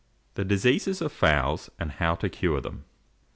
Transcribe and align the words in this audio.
THE 0.33 0.43
DISEASES 0.43 0.99
OF 1.03 1.11
FOWLS, 1.11 1.69
AND 1.77 1.91
HOW 1.91 2.15
TO 2.15 2.27
CURE 2.27 2.59
THEM. 2.61 2.85